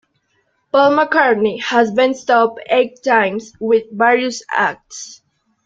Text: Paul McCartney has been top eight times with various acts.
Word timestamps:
Paul 0.71 0.93
McCartney 0.97 1.61
has 1.61 1.91
been 1.91 2.15
top 2.15 2.57
eight 2.71 3.03
times 3.03 3.53
with 3.59 3.83
various 3.93 4.41
acts. 4.49 5.21